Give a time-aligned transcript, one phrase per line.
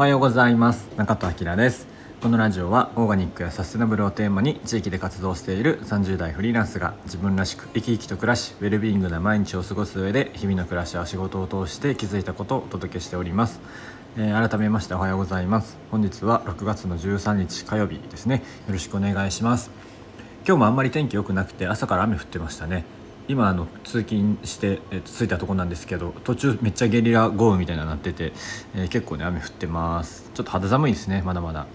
[0.00, 0.88] おはようございます。
[0.96, 1.86] 中戸明です。
[2.22, 13.60] このラジオはオーガニックやサステナブルをテーマに地域で活動している30代フリーランスが自分らしく生き生きと暮らしウェルビーイングな毎日を過ごす上で日々の暮らしや仕事を通して気づいたことをお届けしております、
[14.16, 15.76] えー、改めましておはようございます。
[15.90, 18.36] 本日は6月の13日火曜日ですね。
[18.68, 19.70] よろしくお願いします。
[20.46, 22.86] 今日もあんまり天気良くなくて朝から雨降ってましたね。
[23.30, 28.32] 今あの通勤して、えー、着いたところなんですけど途中めっちゃゲリラ豪雨みたいななってて、
[28.74, 30.30] えー、結構ね雨降ってます。
[30.34, 31.66] ちょっと肌寒いですねまだまだ。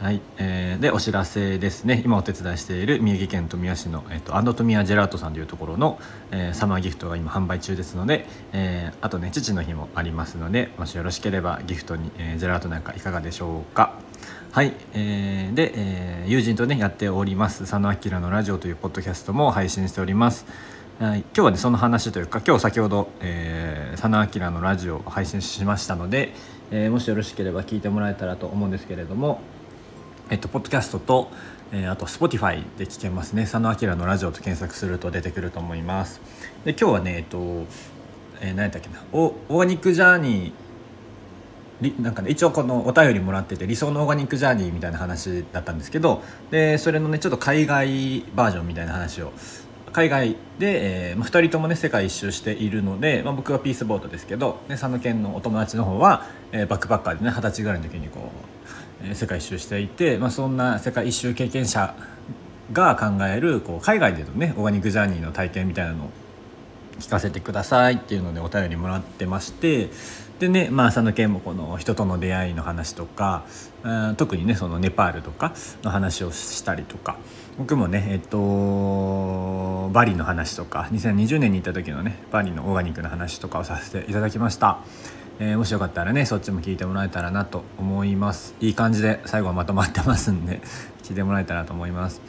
[0.00, 2.02] はい、えー、でお知らせですね。
[2.04, 5.98] 今お手伝いしている宮城県富谷市の、えーと、アンド富谷ジェラートさんというところの、
[6.30, 13.94] えー、サマーギフトが今販売中ですので、えー、あとね父の日もありますのでもしよろしければギフトに、えー、ジェラートなんかいかがでしょうか。
[14.52, 20.46] はい、えー、で、えー、友人とねやっております佐野明のラジオというポッドキャストも配信しております。
[21.00, 26.32] はい、今日はねその話というか今日先ほど、えー、佐野明のラジオを配信しましたので、
[26.72, 29.40] えー、もしよろしければ聞いてもらえたらと思うんですけれども、
[30.28, 31.30] えっと、ポッドキャストと、
[31.70, 33.42] えー、あと Spotify で聞けますね。
[33.42, 36.20] 佐野明のラジオと検索すると出てくると思います。
[36.64, 37.38] で今日はねえっと、
[38.40, 39.00] えー、何やったっけな。
[39.12, 49.32] オーガニックジャーニーなんかね一応このお便りもらってて理想のオーガニックジャーニーみたいな話だったんですけどでそれのねちょっと海外バージョンみたいな話を
[49.92, 58.30] 海外で、えー、2人ともね世界一周しているので、まあ、僕はピースボートですけど、ね、佐野県のお友達の方は、えー、バックパッカーでね二十歳ぐらいの時にこ
[59.02, 61.94] う、えー、世界一周していて、まあ、そんな世界一周経験者
[62.72, 66.10] が考えるこう海外でのねオーガニックジャーニーの体験みたいなのを
[66.98, 69.90] 聞かせてくださいっていうのでお便りもらってまして
[70.38, 73.44] でね、まあ、佐野県もこの人との出会いの話とか、
[74.16, 77.16] 特にねそのネパールとかの話をしたりとか
[77.58, 84.78] 僕もねえっとバリの話とか2020年に行った時のねバリのオーガニックの話とかをさせていただきました。
[85.40, 90.60] えー、もしよかったらねそっちも聞いてもらえたらなと思いますいい感じで最後はまとまってますんで
[91.04, 92.20] 聞いてもらえたらと思います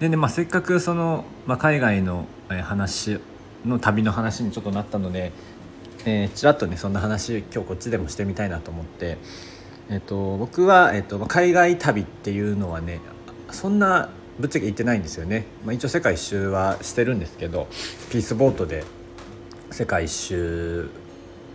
[0.00, 2.26] でね、まあ、せっかくその、まあ、海外の
[2.64, 3.20] 話
[3.64, 5.32] の旅の話にちょっとなったので
[6.04, 9.18] えー、ちらっとねそんな話今日こっちでもしてみたいなと思って、
[9.90, 13.00] えーと、僕は、えーと、海外旅っていうのはね
[13.50, 14.08] そんな
[14.38, 17.66] ぶっちゃけ行ってないんですよね、まあ、一応世界一周はしてるんですけど
[18.10, 18.84] ピースボートで
[19.70, 20.88] 世界一周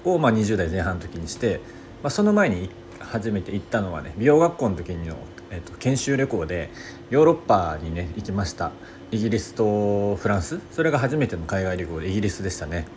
[0.04, 1.62] を、まあ、20代前半の時にして、
[2.04, 5.16] まあ、その前に初めて行ったのはね美容学校の時の、
[5.50, 6.70] えーと研修旅行で
[7.10, 8.72] ヨーロッパにね行きました。
[9.14, 10.60] イギリスとフランス？
[10.72, 12.88] それが初めての海外旅行でイギリスでしたね。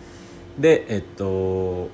[0.58, 1.90] でえっと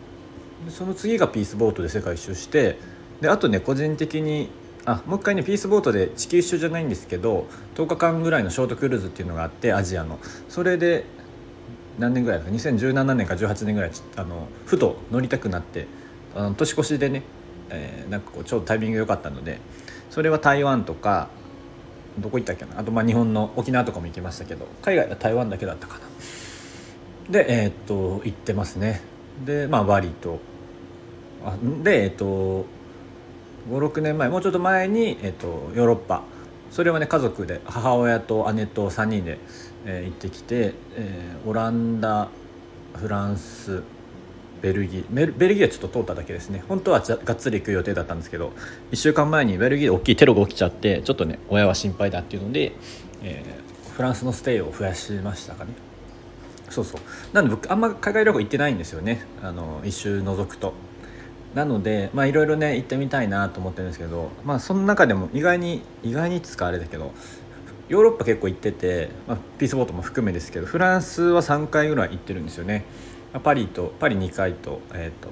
[0.68, 2.78] その次がピースボートで世界一周して
[3.20, 4.48] であとね個人的に
[4.84, 10.20] あもう一回ねピースボートで地球一周じゃないんですけど10日間ぐらいのショートクルーズっていうのがあってアジアの。
[10.48, 11.04] それで
[11.98, 15.88] 何年ぐらいか2017年か18年ぐらいあのふと乗りたくなって
[16.36, 17.22] あの年越しでね、
[17.70, 19.58] えー、なんかこうちょうどタイミング良かったので
[20.10, 21.28] それは台湾とか
[22.18, 22.78] どこ行ったっけな？
[22.78, 26.00] あとまあ日本の沖縄とかも行きましたけど海外は台湾だけだったかな。
[27.30, 29.00] でえー、っと行ってますね。
[29.44, 30.40] でまあバリと
[31.44, 32.66] あでえー、っと
[33.70, 36.22] 56年前もうちょっと前に、えー、っとヨーロッパ。
[36.70, 39.38] それはね家族で母親と姉と3人で、
[39.84, 42.28] えー、行ってきて、えー、オランダ
[42.94, 43.82] フランス
[44.62, 45.36] ベルギー。
[45.36, 46.64] ベルギーはちょっと通っただけですね。
[46.68, 48.52] 本当はがっつり行く予定だったんですけど
[48.92, 52.72] 1週間前にベルギーで大きいテロが起きちゃってちょっとね親は心配だっていうので、
[53.22, 55.72] えー、フランスのステイを増やしましたかね。
[56.70, 57.00] そうそう。
[57.34, 59.26] なんで僕あんま海外旅行行ってないんですよね。
[59.42, 60.72] あの一周除くと。
[61.54, 67.12] なのでまあいろいろね行ってみたいなと思ってるんですけどまあその中でも意外に意外にいつかあれだけど
[67.88, 72.86] ヨーロッパ結構行ってて、まあ、ピースボートも含めですけどフランスは3回ぐらい行ってるんですよね、
[73.40, 75.28] パリとパリ2回と,、えーと、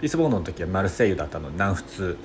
[0.00, 2.16] ピースボートの時はマルセイユだったので南仏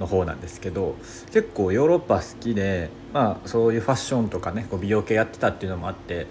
[0.00, 0.96] の方なんですけど
[1.32, 6.26] 結構ヨーロッパ好きで、まあ、そういうファッションとかねこう美容系やってたっていうのもあって、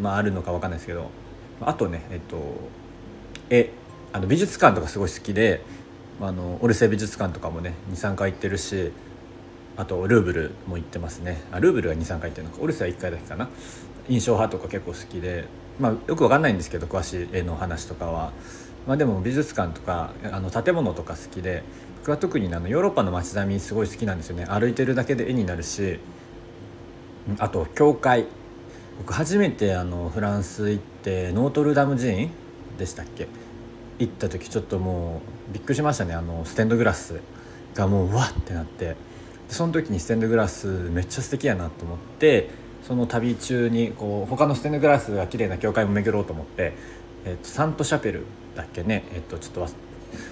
[0.00, 1.10] まあ、あるのか分かんないですけど
[1.60, 2.36] あとねえっと
[3.48, 3.70] 絵
[4.12, 5.62] あの美術館とかすごい好きで
[6.20, 8.92] あのオルセイ美術館とかもね23回行ってるし
[9.76, 11.42] あとルーブルも行ってますね。
[11.52, 12.58] あルーブルは23回行ってるのか。
[12.62, 13.48] オルセイは1回だけかな。
[14.08, 15.44] 印象派とか結構好きで、
[15.78, 18.32] まあ、よく分かんないんですけど詳しい絵の話とかは、
[18.86, 21.62] まあ、でも美術館とかあの建物とか好きで
[21.98, 24.46] 僕は特にあのヨーロッパの街並みすごい好きなんですよね。
[24.46, 25.98] 歩いてるだけで絵になるし
[27.38, 28.26] あと教会。
[28.98, 32.30] 僕初めてあのフランス行ってノートルダム寺院
[32.78, 33.28] でしたっけ？
[33.98, 35.20] 行った時ちょっとも
[35.50, 36.14] うびっくりしましたね。
[36.14, 37.20] あのステンドグラス
[37.74, 38.96] がもうわってなって。
[39.48, 42.50] その時にステンドグラスめっちゃ素敵やなと思って
[42.86, 46.72] その旅中にこう他のステンドグラスが綺麗な教会も巡ろうと思って、
[47.24, 48.24] えっと、サントシャペル
[48.54, 49.60] だっけね、えっと、ちょっと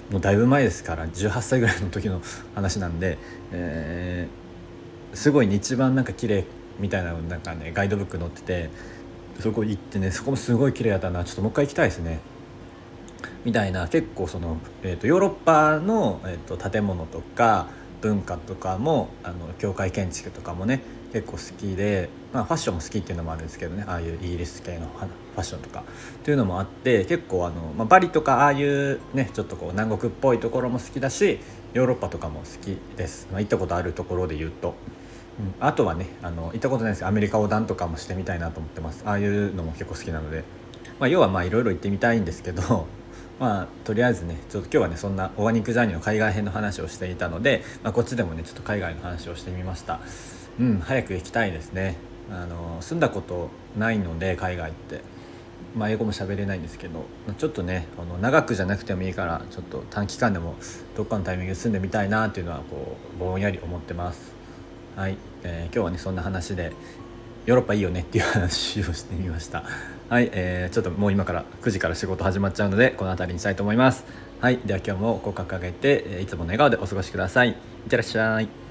[0.09, 2.21] もうだいぶ前ですから18歳ぐらいの時の
[2.55, 3.17] 話なんで、
[3.51, 6.45] えー、すごい、ね、一番なんか綺麗
[6.79, 8.69] みたいななんかねガイドブック載ってて
[9.41, 12.19] そこ行ってねそこもすごい綺麗だったなちょっともう一回行きたいですね。
[13.43, 17.67] みたいな結構その、えーと、ヨーロッパの、えー、と建物とか
[18.01, 20.81] 文化とかもあの教会建築とかもね
[21.13, 23.85] 結構好きで、まあ、ファッションも好きっていうのもあるんですけどね。
[23.87, 25.85] ああいうイギリス系のファッションとか
[26.19, 31.39] っていうのもあって結構あの、まあ、バリとかああいうねちょっとこう南国っぽいところも好きだし
[31.73, 34.75] ヨーロッパとかも好きです、まあ、行ったことあるところで言うと。
[35.37, 39.03] うん、あとはねあの行ったことないですけどアメリカ横断とかもしてみたいなと思ってます。
[39.05, 40.43] ああいうのも結構好きなので、
[40.99, 42.87] まあ、要はまあいろいろ行ってみたいんですけど
[43.39, 50.01] まあとりあえずねちょっと今日はねそんなオーガニックジャーニーの海外編の話をしていたので、まあ、こっちでもねちょっと海外の話をしてみました。
[50.59, 51.95] うん早く行きたいですね。
[52.31, 55.01] あの住んだことないので海外って。
[55.75, 57.05] まあ、英語も喋れないんですけど
[57.37, 60.55] ちょっとねあの長くじゃなくてもいいからちょっと短期間でも
[60.95, 64.33] どっかのタイミングで住んでみたいなっていうのはこうぼんやり思ってます。
[64.95, 66.71] はい、えー、今日はねそんな話で
[67.45, 69.63] ヨーロッパいいよねっていう話をしてみました。
[70.07, 74.05] はい、えー、ちょっともう今から9時から仕事始まっちゃうのでこの辺りにしたいと思います。
[74.39, 74.59] はい。
[74.65, 77.49] では今日も口角上げていつもの笑顔でお過ごしください。
[77.49, 77.55] いっ
[77.89, 78.64] てらっしゃい。